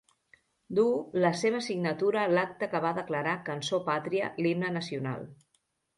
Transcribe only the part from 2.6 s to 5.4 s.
que va declarar cançó pàtria l'Himne Nacional.